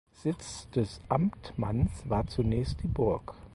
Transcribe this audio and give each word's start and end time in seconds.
Sitz 0.23 0.67
des 0.71 0.99
Amtmanns 1.09 1.91
war 2.09 2.25
zunächst 2.25 2.81
die 2.81 2.87
Burg. 2.87 3.35